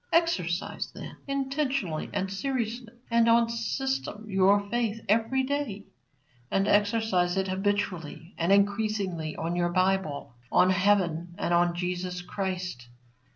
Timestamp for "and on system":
3.11-4.25